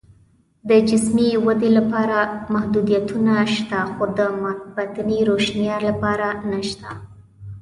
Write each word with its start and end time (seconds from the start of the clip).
د 0.69 0.71
جسمي 0.89 1.29
ودې 1.45 1.69
لپاره 1.77 2.17
محدودیتونه 2.53 3.33
شته، 3.55 3.79
خو 3.93 4.03
د 4.17 4.19
باطني 4.75 5.19
روښنتیا 5.29 5.75
لپاره 5.87 6.27
نشته 6.51 6.89